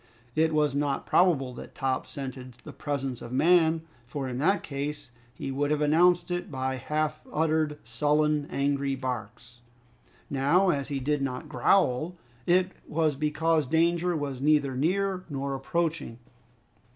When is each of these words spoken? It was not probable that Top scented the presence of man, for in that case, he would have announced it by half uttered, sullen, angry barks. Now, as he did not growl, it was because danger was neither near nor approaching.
It 0.35 0.51
was 0.51 0.73
not 0.73 1.05
probable 1.05 1.53
that 1.53 1.75
Top 1.75 2.07
scented 2.07 2.53
the 2.55 2.73
presence 2.73 3.21
of 3.21 3.31
man, 3.31 3.83
for 4.07 4.27
in 4.27 4.39
that 4.39 4.63
case, 4.63 5.11
he 5.31 5.51
would 5.51 5.69
have 5.69 5.79
announced 5.79 6.31
it 6.31 6.49
by 6.49 6.77
half 6.77 7.21
uttered, 7.31 7.77
sullen, 7.83 8.47
angry 8.49 8.95
barks. 8.95 9.59
Now, 10.27 10.71
as 10.71 10.87
he 10.87 10.99
did 10.99 11.21
not 11.21 11.47
growl, 11.49 12.15
it 12.47 12.71
was 12.87 13.15
because 13.15 13.67
danger 13.67 14.15
was 14.17 14.41
neither 14.41 14.75
near 14.75 15.23
nor 15.29 15.53
approaching. 15.53 16.17